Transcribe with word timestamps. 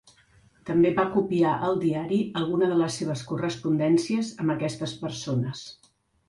També 0.67 0.91
va 0.99 1.03
copiar 1.15 1.51
al 1.67 1.77
diari 1.83 2.17
algunes 2.41 2.71
de 2.75 2.79
les 2.79 2.97
seves 3.03 3.23
correspondències 3.33 4.33
amb 4.45 4.55
aquestes 4.57 4.97
persones. 5.05 5.63